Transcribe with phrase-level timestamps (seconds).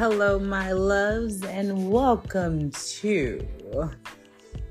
[0.00, 3.46] hello, my loves, and welcome to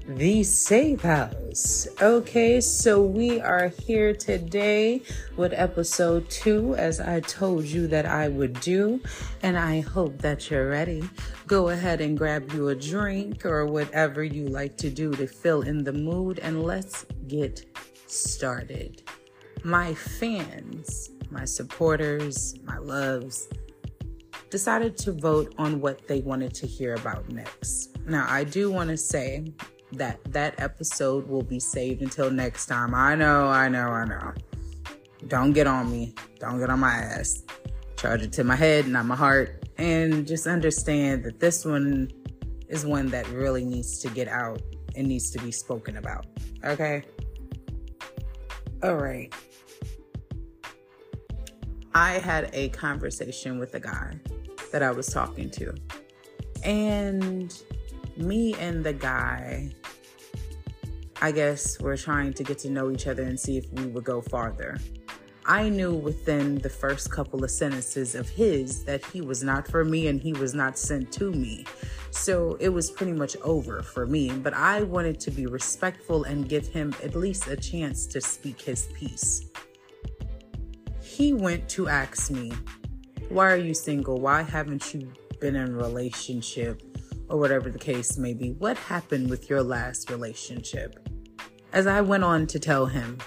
[0.08, 1.88] the Safe House.
[2.02, 5.04] Okay, so we are here today
[5.38, 9.02] with episode two, as I told you that I would do,
[9.44, 11.08] and I hope that you're ready.
[11.46, 15.62] Go ahead and grab you a drink or whatever you like to do to fill
[15.62, 17.68] in the mood, and let's get
[18.08, 19.04] started.
[19.64, 23.48] My fans, my supporters, my loves,
[24.50, 27.98] decided to vote on what they wanted to hear about next.
[28.06, 29.54] Now, I do want to say
[29.94, 32.94] that that episode will be saved until next time.
[32.94, 34.34] I know, I know, I know.
[35.28, 36.14] Don't get on me.
[36.40, 37.44] Don't get on my ass.
[37.98, 39.66] Charge it to my head, not my heart.
[39.78, 42.12] And just understand that this one
[42.68, 44.62] is one that really needs to get out
[44.96, 46.26] and needs to be spoken about.
[46.64, 47.04] Okay?
[48.84, 49.34] All right.
[52.00, 54.18] I had a conversation with a guy
[54.72, 55.76] that I was talking to.
[56.64, 57.54] And
[58.16, 59.76] me and the guy,
[61.22, 64.06] I guess, were trying to get to know each other and see if we would
[64.06, 64.78] go farther.
[65.46, 69.84] I knew within the first couple of sentences of his that he was not for
[69.84, 71.66] me and he was not sent to me.
[72.12, 74.32] So it was pretty much over for me.
[74.32, 78.62] But I wanted to be respectful and give him at least a chance to speak
[78.62, 79.49] his piece.
[81.20, 82.54] He went to ask me
[83.28, 84.22] why are you single?
[84.22, 86.82] Why haven't you been in a relationship?
[87.28, 88.54] Or whatever the case may be.
[88.54, 90.98] What happened with your last relationship?
[91.74, 93.18] As I went on to tell him,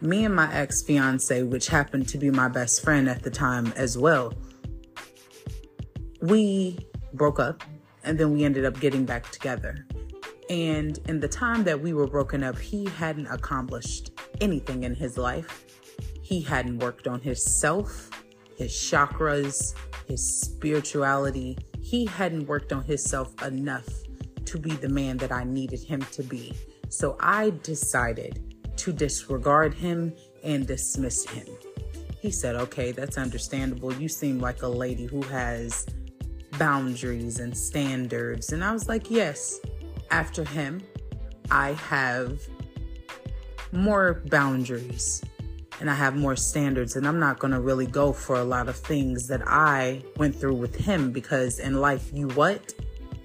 [0.00, 3.70] me and my ex fiance, which happened to be my best friend at the time
[3.76, 4.32] as well,
[6.22, 6.78] we
[7.12, 7.62] broke up
[8.02, 9.86] and then we ended up getting back together.
[10.48, 15.18] And in the time that we were broken up, he hadn't accomplished anything in his
[15.18, 15.66] life.
[16.28, 18.10] He hadn't worked on himself
[18.54, 19.72] his chakras,
[20.06, 21.56] his spirituality.
[21.80, 23.88] He hadn't worked on himself enough
[24.44, 26.52] to be the man that I needed him to be.
[26.90, 30.12] So I decided to disregard him
[30.44, 31.46] and dismiss him.
[32.20, 33.94] He said, Okay, that's understandable.
[33.94, 35.86] You seem like a lady who has
[36.58, 38.52] boundaries and standards.
[38.52, 39.60] And I was like, Yes.
[40.10, 40.82] After him,
[41.50, 42.38] I have
[43.72, 45.22] more boundaries
[45.80, 46.96] and I have more standards.
[46.96, 50.34] And I'm not going to really go for a lot of things that I went
[50.38, 52.74] through with him because in life, you what?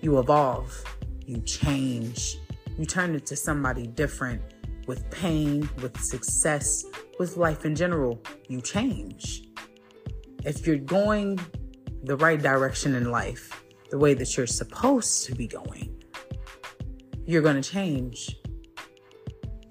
[0.02, 0.84] You evolve,
[1.26, 2.38] you change,
[2.78, 4.42] you turn into somebody different
[4.86, 6.86] with pain, with success,
[7.20, 8.22] with life in general.
[8.50, 9.48] You change.
[10.44, 11.40] If you're going
[12.04, 16.04] the right direction in life, the way that you're supposed to be going,
[17.26, 18.36] you're going to change.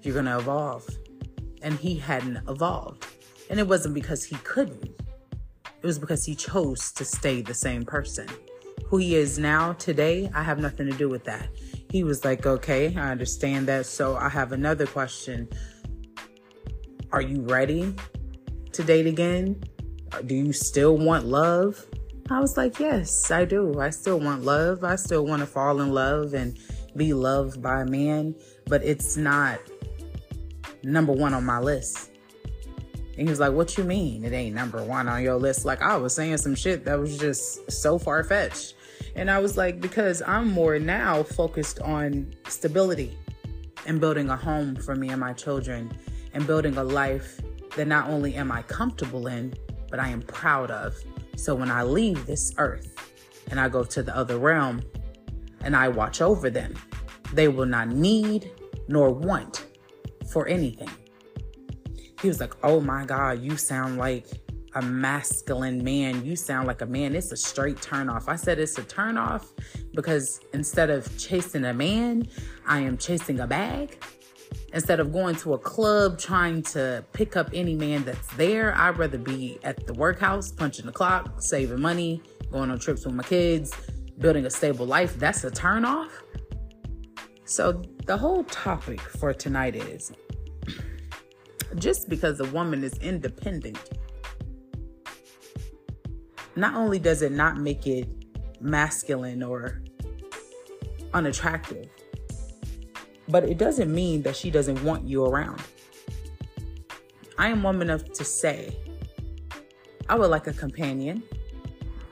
[0.01, 0.87] You're going to evolve
[1.63, 3.07] and he hadn't evolved.
[3.49, 7.83] And it wasn't because he couldn't, it was because he chose to stay the same
[7.83, 8.27] person.
[8.85, 11.49] Who he is now, today, I have nothing to do with that.
[11.89, 13.85] He was like, okay, I understand that.
[13.85, 15.47] So I have another question.
[17.11, 17.93] Are you ready
[18.71, 19.61] to date again?
[20.25, 21.85] Do you still want love?
[22.29, 23.79] I was like, yes, I do.
[23.79, 24.83] I still want love.
[24.83, 26.57] I still want to fall in love and
[26.95, 28.35] be loved by a man,
[28.67, 29.59] but it's not
[30.83, 32.11] number one on my list.
[33.17, 34.23] And he was like, What you mean?
[34.23, 35.65] It ain't number one on your list.
[35.65, 38.75] Like, I was saying some shit that was just so far fetched.
[39.15, 43.17] And I was like, Because I'm more now focused on stability
[43.85, 45.91] and building a home for me and my children
[46.33, 47.39] and building a life
[47.75, 49.53] that not only am I comfortable in,
[49.89, 50.95] but I am proud of.
[51.35, 52.95] So when I leave this earth
[53.51, 54.81] and I go to the other realm
[55.61, 56.73] and I watch over them,
[57.33, 58.51] they will not need
[58.87, 59.65] nor want
[60.33, 60.89] for anything.
[62.21, 64.25] He was like, Oh my God, you sound like
[64.75, 66.25] a masculine man.
[66.25, 67.15] You sound like a man.
[67.15, 68.27] It's a straight turn off.
[68.27, 69.53] I said it's a turn off
[69.93, 72.27] because instead of chasing a man,
[72.65, 74.03] I am chasing a bag.
[74.73, 78.97] Instead of going to a club trying to pick up any man that's there, I'd
[78.97, 83.23] rather be at the workhouse, punching the clock, saving money, going on trips with my
[83.23, 83.71] kids,
[84.17, 85.17] building a stable life.
[85.19, 86.23] That's a turn off.
[87.45, 90.11] So, the whole topic for tonight is
[91.75, 93.79] just because a woman is independent,
[96.55, 98.07] not only does it not make it
[98.61, 99.81] masculine or
[101.13, 101.89] unattractive,
[103.27, 105.61] but it doesn't mean that she doesn't want you around.
[107.37, 108.77] I am woman enough to say
[110.07, 111.23] I would like a companion.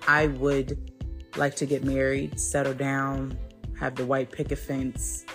[0.07, 0.91] I would
[1.37, 3.37] like to get married, settle down,
[3.81, 5.25] have the white picket fence,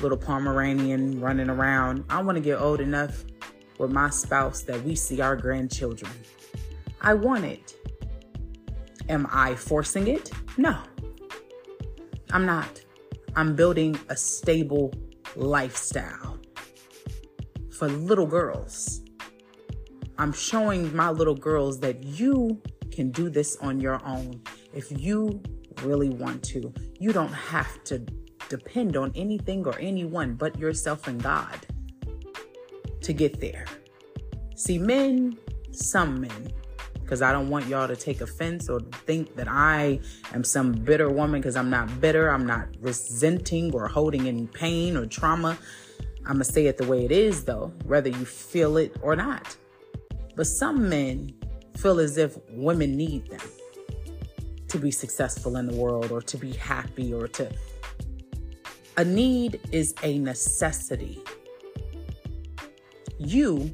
[0.00, 2.02] little Pomeranian running around.
[2.08, 3.24] I want to get old enough
[3.78, 6.10] with my spouse that we see our grandchildren.
[7.02, 7.76] I want it.
[9.10, 10.30] Am I forcing it?
[10.56, 10.78] No.
[12.32, 12.80] I'm not.
[13.36, 14.94] I'm building a stable
[15.36, 16.38] lifestyle
[17.70, 19.02] for little girls.
[20.16, 24.40] I'm showing my little girls that you can do this on your own
[24.72, 25.42] if you
[25.82, 26.72] really want to.
[26.98, 28.04] You don't have to
[28.48, 31.58] depend on anything or anyone but yourself and God
[33.02, 33.64] to get there.
[34.56, 35.38] See, men,
[35.70, 36.52] some men,
[36.94, 40.00] because I don't want y'all to take offense or think that I
[40.32, 42.28] am some bitter woman because I'm not bitter.
[42.28, 45.58] I'm not resenting or holding any pain or trauma.
[46.20, 49.16] I'm going to say it the way it is, though, whether you feel it or
[49.16, 49.56] not.
[50.36, 51.32] But some men
[51.76, 53.40] feel as if women need them
[54.70, 57.50] to be successful in the world or to be happy or to.
[58.96, 61.22] A need is a necessity.
[63.18, 63.72] You,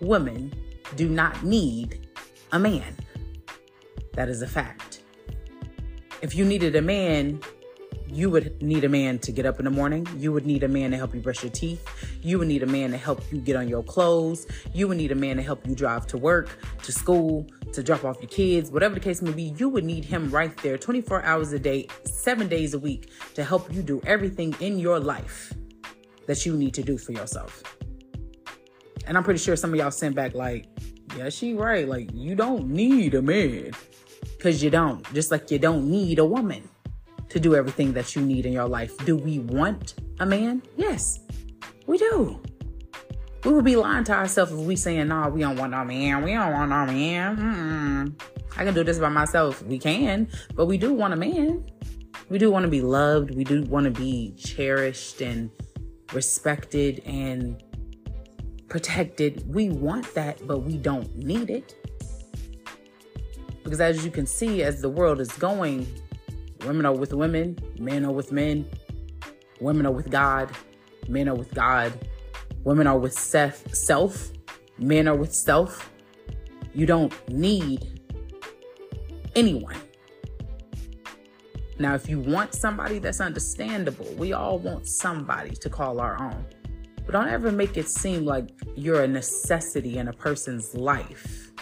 [0.00, 0.52] women,
[0.96, 2.08] do not need
[2.52, 2.94] a man.
[4.14, 5.02] That is a fact.
[6.22, 7.40] If you needed a man,
[8.06, 10.06] you would need a man to get up in the morning.
[10.16, 11.84] You would need a man to help you brush your teeth.
[12.22, 14.46] You would need a man to help you get on your clothes.
[14.72, 18.04] You would need a man to help you drive to work, to school, to drop
[18.04, 19.54] off your kids, whatever the case may be.
[19.56, 23.44] You would need him right there 24 hours a day, seven days a week to
[23.44, 25.52] help you do everything in your life
[26.26, 27.62] that you need to do for yourself.
[29.06, 30.66] And I'm pretty sure some of y'all sent back, like,
[31.16, 31.86] yeah, she right.
[31.86, 33.72] Like, you don't need a man.
[34.36, 35.04] Because you don't.
[35.14, 36.68] Just like you don't need a woman
[37.28, 38.96] to do everything that you need in your life.
[39.04, 40.62] Do we want a man?
[40.76, 41.20] Yes,
[41.86, 42.40] we do.
[43.44, 45.84] We would be lying to ourselves if we saying, "No, nah, we don't want no
[45.84, 46.22] man.
[46.22, 48.22] We don't want no man." Mm-mm.
[48.56, 49.62] I can do this by myself.
[49.62, 51.64] We can, but we do want a man.
[52.30, 53.34] We do want to be loved.
[53.34, 55.50] We do want to be cherished and
[56.12, 57.62] respected and
[58.68, 59.44] protected.
[59.52, 61.74] We want that, but we don't need it.
[63.62, 65.86] Because as you can see, as the world is going,
[66.64, 68.66] Women are with women, men are with men.
[69.60, 70.50] Women are with God,
[71.08, 71.92] men are with God.
[72.64, 74.32] Women are with self,
[74.78, 75.90] men are with self.
[76.74, 78.00] You don't need
[79.36, 79.76] anyone.
[81.78, 86.46] Now, if you want somebody that's understandable, we all want somebody to call our own.
[87.04, 91.52] But don't ever make it seem like you're a necessity in a person's life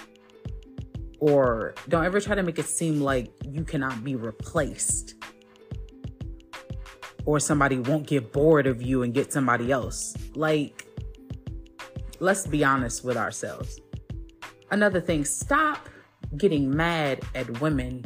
[1.18, 5.14] or don't ever try to make it seem like you cannot be replaced
[7.24, 10.16] or somebody won't get bored of you and get somebody else.
[10.34, 10.81] Like,
[12.22, 13.80] let's be honest with ourselves.
[14.70, 15.88] Another thing, stop
[16.36, 18.04] getting mad at women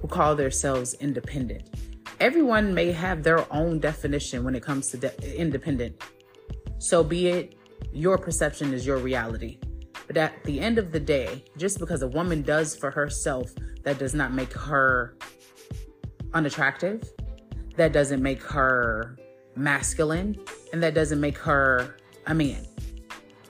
[0.00, 1.68] who call themselves independent.
[2.20, 6.02] Everyone may have their own definition when it comes to de- independent.
[6.78, 7.54] So be it,
[7.92, 9.58] your perception is your reality.
[10.06, 13.52] But at the end of the day, just because a woman does for herself,
[13.82, 15.16] that does not make her
[16.32, 17.12] unattractive.
[17.76, 19.18] That doesn't make her
[19.54, 20.40] masculine.
[20.72, 22.64] And that doesn't make her a man.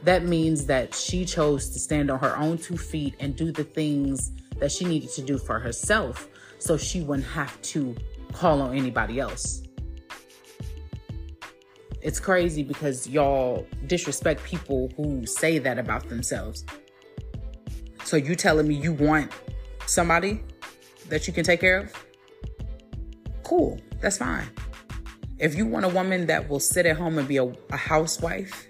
[0.04, 3.64] That means that she chose to stand on her own two feet and do the
[3.64, 6.28] things that she needed to do for herself
[6.58, 7.96] so she wouldn't have to
[8.32, 9.62] call on anybody else
[12.00, 16.64] it's crazy because y'all disrespect people who say that about themselves.
[18.04, 19.32] So you telling me you want
[19.86, 20.42] somebody
[21.08, 21.92] that you can take care of?
[23.42, 24.48] Cool, that's fine.
[25.38, 28.67] If you want a woman that will sit at home and be a, a housewife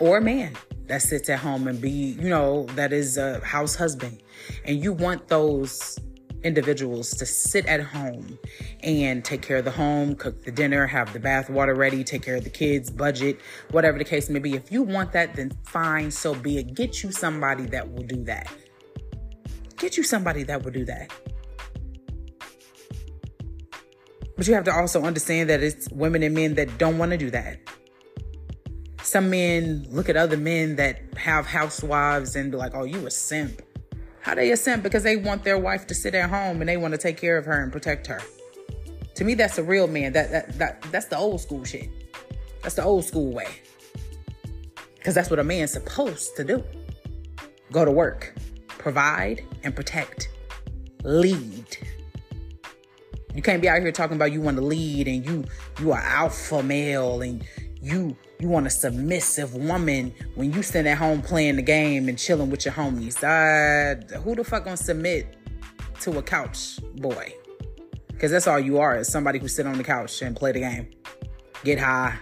[0.00, 3.76] or a man that sits at home and be, you know, that is a house
[3.76, 4.20] husband,
[4.64, 5.98] and you want those
[6.42, 8.38] individuals to sit at home
[8.82, 12.22] and take care of the home, cook the dinner, have the bath water ready, take
[12.22, 13.38] care of the kids, budget,
[13.70, 14.54] whatever the case may be.
[14.54, 16.74] If you want that, then fine, so be it.
[16.74, 18.48] Get you somebody that will do that.
[19.76, 21.12] Get you somebody that will do that.
[24.36, 27.18] But you have to also understand that it's women and men that don't want to
[27.18, 27.58] do that.
[29.10, 33.10] Some men look at other men that have housewives and be like, oh, you a
[33.10, 33.60] simp
[34.20, 36.76] how they a simp because they want their wife to sit at home and they
[36.76, 38.20] want to take care of her and protect her.
[39.14, 40.12] To me, that's a real man.
[40.12, 41.88] That that, that that's the old school shit.
[42.62, 43.48] That's the old school way.
[44.96, 46.62] Because that's what a man's supposed to do.
[47.72, 48.34] Go to work,
[48.68, 50.28] provide and protect,
[51.02, 51.78] lead.
[53.34, 55.44] You can't be out here talking about you want to lead and you
[55.80, 57.42] you are alpha male and
[57.82, 62.18] you you want a submissive woman when you sit at home playing the game and
[62.18, 63.22] chilling with your homies.
[63.22, 65.36] Uh, who the fuck gonna submit
[66.00, 67.34] to a couch boy?
[68.08, 70.60] Because that's all you are is somebody who sit on the couch and play the
[70.60, 70.90] game,
[71.64, 72.18] get high,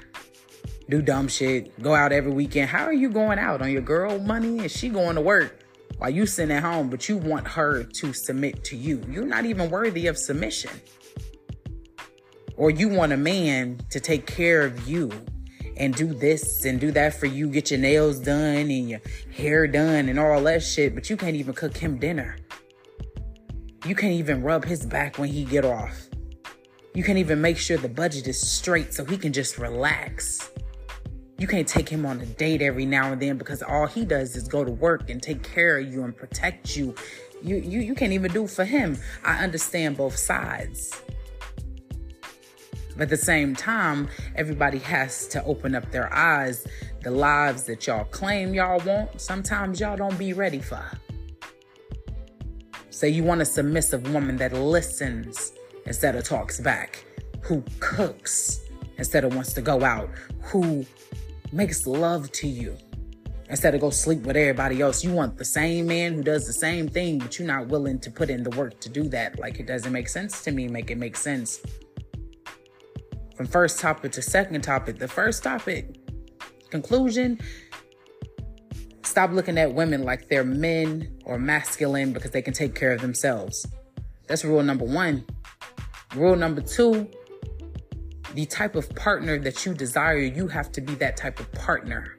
[0.88, 2.70] do dumb shit, go out every weekend.
[2.70, 5.64] How are you going out on your girl money and she going to work
[5.98, 9.02] while you sitting at home, but you want her to submit to you.
[9.10, 10.70] You're not even worthy of submission.
[12.56, 15.10] Or you want a man to take care of you
[15.78, 19.00] and do this and do that for you, get your nails done and your
[19.34, 22.36] hair done and all that shit, but you can't even cook him dinner.
[23.86, 26.08] You can't even rub his back when he get off.
[26.94, 30.50] You can't even make sure the budget is straight so he can just relax.
[31.38, 34.34] You can't take him on a date every now and then because all he does
[34.34, 36.96] is go to work and take care of you and protect you.
[37.40, 38.98] You you you can't even do for him.
[39.24, 41.00] I understand both sides.
[42.98, 46.66] But at the same time, everybody has to open up their eyes.
[47.04, 50.84] The lives that y'all claim y'all want, sometimes y'all don't be ready for.
[52.90, 55.52] So you want a submissive woman that listens
[55.86, 57.04] instead of talks back,
[57.40, 58.62] who cooks
[58.96, 60.10] instead of wants to go out,
[60.42, 60.84] who
[61.52, 62.76] makes love to you
[63.48, 65.04] instead of go sleep with everybody else.
[65.04, 68.10] You want the same man who does the same thing, but you're not willing to
[68.10, 69.38] put in the work to do that.
[69.38, 70.66] Like it doesn't make sense to me.
[70.66, 71.60] Make it make sense
[73.38, 74.98] from first topic to second topic.
[74.98, 75.94] The first topic,
[76.70, 77.38] conclusion,
[79.04, 83.00] stop looking at women like they're men or masculine because they can take care of
[83.00, 83.64] themselves.
[84.26, 85.24] That's rule number one.
[86.16, 87.08] Rule number two,
[88.34, 92.16] the type of partner that you desire, you have to be that type of partner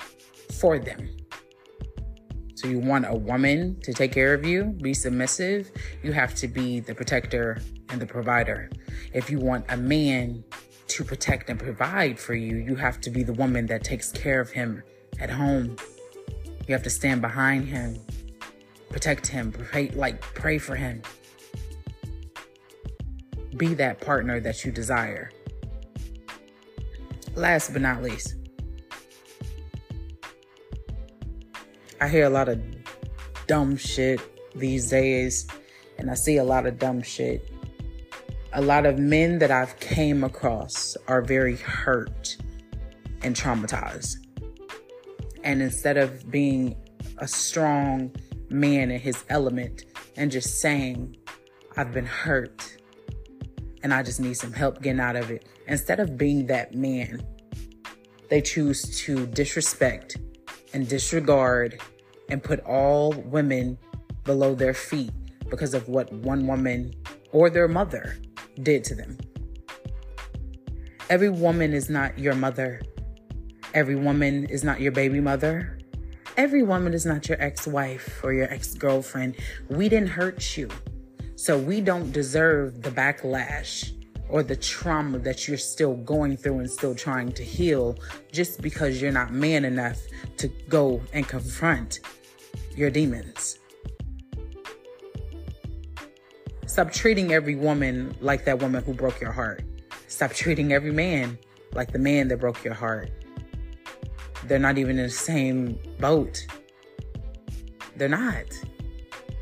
[0.57, 1.09] for them.
[2.55, 5.69] So you want a woman to take care of you, be submissive,
[6.01, 7.57] you have to be the protector
[7.89, 8.69] and the provider.
[9.13, 10.45] If you want a man
[10.99, 14.41] to protect and provide for you, you have to be the woman that takes care
[14.41, 14.83] of him
[15.17, 15.77] at home.
[16.67, 17.97] You have to stand behind him,
[18.89, 21.01] protect him, pray, like pray for him.
[23.55, 25.31] Be that partner that you desire.
[27.35, 28.35] Last but not least,
[32.01, 32.61] I hear a lot of
[33.47, 34.19] dumb shit
[34.53, 35.47] these days,
[35.97, 37.49] and I see a lot of dumb shit
[38.53, 42.35] a lot of men that I've came across are very hurt
[43.21, 44.15] and traumatized.
[45.43, 46.75] And instead of being
[47.19, 48.15] a strong
[48.49, 51.15] man in his element and just saying,
[51.77, 52.77] I've been hurt
[53.83, 57.21] and I just need some help getting out of it, instead of being that man,
[58.29, 60.17] they choose to disrespect
[60.73, 61.79] and disregard
[62.29, 63.77] and put all women
[64.23, 65.11] below their feet
[65.49, 66.93] because of what one woman
[67.31, 68.17] or their mother
[68.63, 69.17] did to them.
[71.09, 72.81] Every woman is not your mother.
[73.73, 75.79] Every woman is not your baby mother.
[76.37, 79.35] Every woman is not your ex wife or your ex girlfriend.
[79.69, 80.69] We didn't hurt you.
[81.35, 83.93] So we don't deserve the backlash
[84.29, 87.97] or the trauma that you're still going through and still trying to heal
[88.31, 89.99] just because you're not man enough
[90.37, 91.99] to go and confront
[92.75, 93.58] your demons.
[96.69, 99.63] Stop treating every woman like that woman who broke your heart.
[100.07, 101.35] Stop treating every man
[101.73, 103.09] like the man that broke your heart.
[104.43, 106.45] They're not even in the same boat.
[107.95, 108.45] They're not.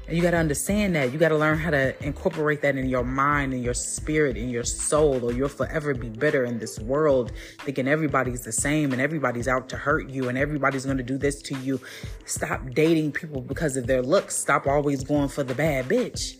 [0.07, 1.11] And you got to understand that.
[1.11, 4.49] You got to learn how to incorporate that in your mind and your spirit and
[4.49, 9.01] your soul, or you'll forever be bitter in this world, thinking everybody's the same and
[9.01, 11.81] everybody's out to hurt you and everybody's going to do this to you.
[12.23, 14.33] Stop dating people because of their looks.
[14.37, 16.37] Stop always going for the bad bitch.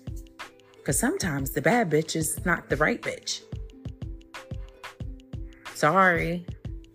[0.87, 3.41] Because sometimes the bad bitch is not the right bitch.
[5.73, 6.45] Sorry.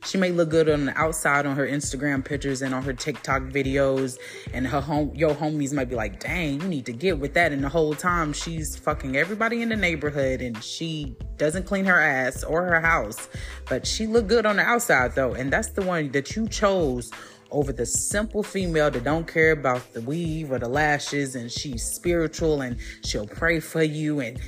[0.07, 3.43] She may look good on the outside on her Instagram pictures and on her TikTok
[3.43, 4.17] videos,
[4.55, 7.53] and her home your homies might be like, dang, you need to get with that.
[7.53, 12.01] And the whole time she's fucking everybody in the neighborhood and she doesn't clean her
[12.01, 13.29] ass or her house.
[13.69, 17.11] But she look good on the outside though, and that's the one that you chose
[17.53, 21.85] over the simple female that don't care about the weave or the lashes and she's
[21.85, 24.41] spiritual and she'll pray for you and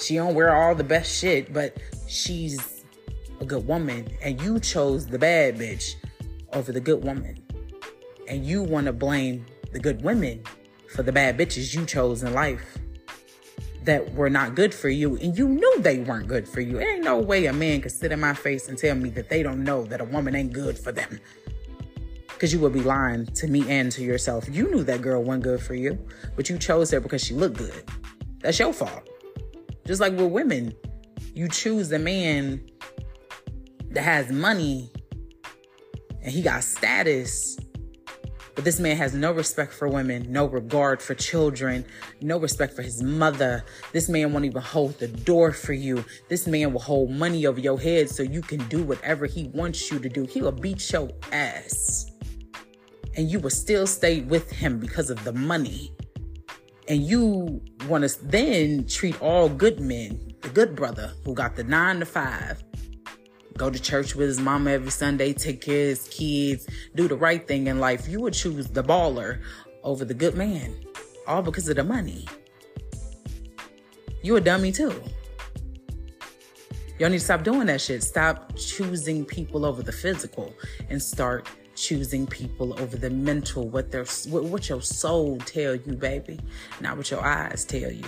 [0.00, 1.76] she don't wear all the best shit, but
[2.06, 2.84] she's
[3.40, 5.96] a good woman and you chose the bad bitch
[6.52, 7.36] over the good woman.
[8.28, 10.42] And you want to blame the good women
[10.94, 12.78] for the bad bitches you chose in life
[13.82, 16.78] that were not good for you and you knew they weren't good for you.
[16.78, 19.28] There ain't no way a man could sit in my face and tell me that
[19.28, 21.20] they don't know that a woman ain't good for them
[22.36, 24.46] because you would be lying to me and to yourself.
[24.46, 25.98] You knew that girl wasn't good for you,
[26.36, 27.82] but you chose her because she looked good.
[28.40, 29.08] That's your fault.
[29.86, 30.74] Just like with women,
[31.34, 32.60] you choose a man
[33.88, 34.92] that has money
[36.20, 37.56] and he got status.
[38.54, 41.86] But this man has no respect for women, no regard for children,
[42.20, 43.64] no respect for his mother.
[43.92, 46.04] This man won't even hold the door for you.
[46.28, 49.90] This man will hold money over your head so you can do whatever he wants
[49.90, 50.26] you to do.
[50.26, 52.12] He will beat your ass
[53.16, 55.92] and you will still stay with him because of the money.
[56.88, 61.64] And you want to then treat all good men, the good brother who got the
[61.64, 62.62] nine to five,
[63.56, 67.16] go to church with his mama every Sunday, take care of his kids, do the
[67.16, 68.06] right thing in life.
[68.06, 69.40] You would choose the baller
[69.82, 70.74] over the good man,
[71.26, 72.26] all because of the money.
[74.22, 74.92] You a dummy too.
[76.98, 78.02] Y'all need to stop doing that shit.
[78.02, 80.54] Stop choosing people over the physical
[80.88, 86.40] and start choosing people over the mental, what their what, your soul tell you, baby,
[86.80, 88.04] not what your eyes tell you.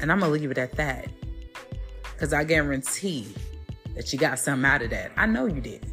[0.00, 1.08] And I'm gonna leave it at that.
[2.18, 3.34] Cause I guarantee
[3.94, 5.12] that you got something out of that.
[5.16, 5.86] I know you did.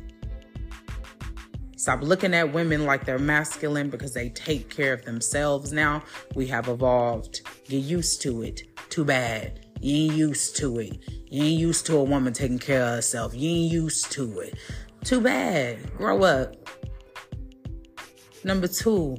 [1.76, 6.04] Stop looking at women like they're masculine because they take care of themselves now.
[6.36, 7.42] We have evolved.
[7.70, 8.64] Get used to it.
[8.90, 9.66] Too bad.
[9.82, 10.98] You ain't used to it.
[11.30, 13.34] You ain't used to a woman taking care of herself.
[13.34, 14.56] You ain't used to it.
[15.04, 15.96] Too bad.
[15.96, 16.56] Grow up.
[18.44, 19.18] Number two,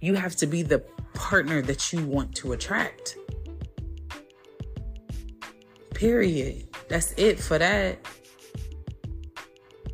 [0.00, 0.80] you have to be the
[1.14, 3.16] partner that you want to attract.
[5.94, 6.68] Period.
[6.88, 7.98] That's it for that.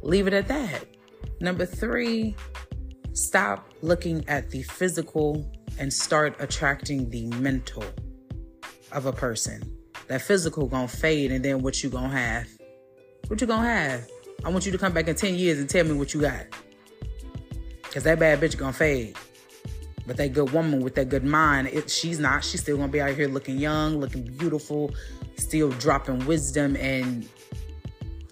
[0.02, 0.84] Leave it at that.
[1.40, 2.34] Number three,
[3.12, 7.84] stop looking at the physical and start attracting the mental
[8.92, 9.62] of a person.
[10.08, 12.48] That physical gonna fade, and then what you gonna have?
[13.28, 14.08] What you gonna have?
[14.44, 16.46] I want you to come back in 10 years and tell me what you got.
[17.92, 19.16] Cause that bad bitch gonna fade.
[20.06, 22.44] But that good woman with that good mind, it, she's not.
[22.44, 24.92] She's still gonna be out here looking young, looking beautiful,
[25.36, 27.28] still dropping wisdom, and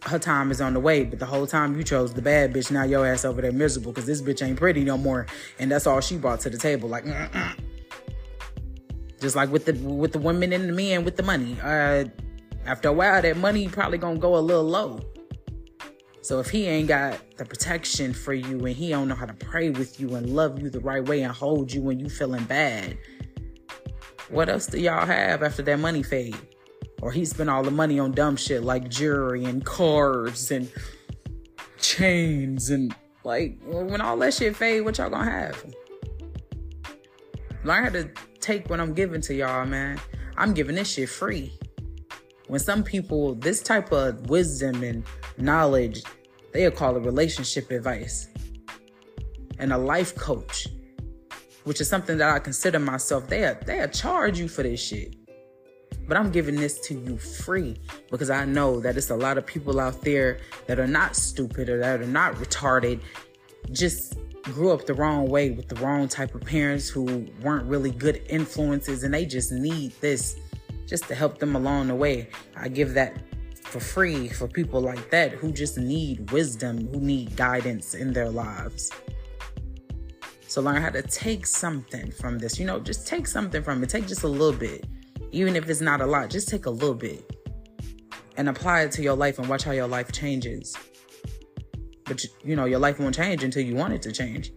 [0.02, 1.04] her time is on the way.
[1.04, 3.92] But the whole time you chose the bad bitch, now your ass over there miserable
[3.92, 5.26] because this bitch ain't pretty no more,
[5.58, 6.88] and that's all she brought to the table.
[6.88, 7.58] Like, mm
[9.20, 11.56] just like with the with the women and the men with the money.
[11.62, 12.04] Uh,
[12.66, 15.00] after a while, that money probably gonna go a little low.
[16.20, 19.32] So if he ain't got the protection for you and he don't know how to
[19.32, 22.44] pray with you and love you the right way and hold you when you feeling
[22.44, 22.98] bad,
[24.28, 26.36] what else do y'all have after that money fade?
[27.00, 30.70] Or he spent all the money on dumb shit like jewelry and cars and
[31.78, 35.64] chains and like when all that shit fade, what y'all gonna have?
[37.64, 38.10] Learn how to
[38.48, 40.00] take what I'm giving to y'all, man.
[40.38, 41.52] I'm giving this shit free.
[42.46, 45.04] When some people, this type of wisdom and
[45.36, 46.02] knowledge,
[46.54, 48.26] they'll call it relationship advice.
[49.58, 50.66] And a life coach,
[51.64, 55.14] which is something that I consider myself, they'll, they'll charge you for this shit.
[56.06, 57.76] But I'm giving this to you free
[58.10, 61.68] because I know that it's a lot of people out there that are not stupid
[61.68, 63.02] or that are not retarded,
[63.72, 64.16] just
[64.52, 68.22] grew up the wrong way with the wrong type of parents who weren't really good
[68.28, 70.36] influences and they just need this
[70.86, 72.28] just to help them along the way.
[72.56, 73.16] I give that
[73.62, 78.30] for free for people like that who just need wisdom, who need guidance in their
[78.30, 78.90] lives.
[80.46, 82.58] So learn how to take something from this.
[82.58, 83.90] You know, just take something from it.
[83.90, 84.86] Take just a little bit.
[85.30, 87.30] Even if it's not a lot, just take a little bit
[88.38, 90.74] and apply it to your life and watch how your life changes.
[92.08, 94.52] But you know, your life won't change until you want it to change.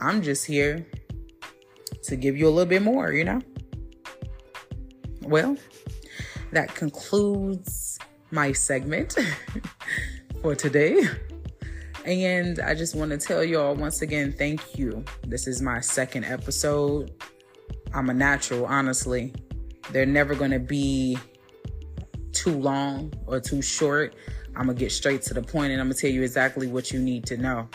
[0.00, 0.86] I'm just here
[2.04, 3.40] to give you a little bit more, you know?
[5.22, 5.56] Well,
[6.52, 7.98] that concludes
[8.30, 9.16] my segment
[10.42, 11.02] for today.
[12.04, 15.04] And I just want to tell y'all once again, thank you.
[15.26, 17.12] This is my second episode.
[17.92, 19.34] I'm a natural, honestly.
[19.90, 21.18] They're never going to be
[22.32, 24.14] too long or too short.
[24.58, 26.98] I'm gonna get straight to the point and I'm gonna tell you exactly what you
[26.98, 27.68] need to know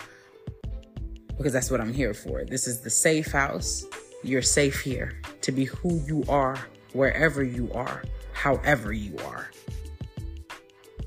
[1.37, 2.43] because that's what I'm here for.
[2.43, 3.85] This is the safe house.
[4.21, 6.59] You're safe here to be who you are,
[6.91, 9.49] wherever you are, however you are.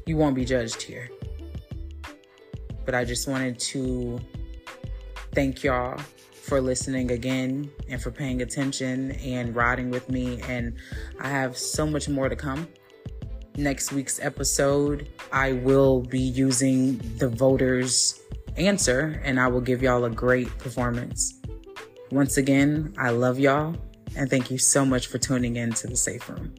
[0.07, 1.11] You won't be judged here.
[2.87, 4.19] But I just wanted to
[5.33, 6.01] thank y'all
[6.33, 10.41] for listening again and for paying attention and riding with me.
[10.49, 10.75] And
[11.21, 12.67] I have so much more to come
[13.57, 18.21] next week's episode, I will be using the voters'
[18.57, 21.41] answer and I will give y'all a great performance.
[22.11, 23.77] Once again, I love y'all
[24.17, 26.55] and thank you so much for tuning in to the Safe Room.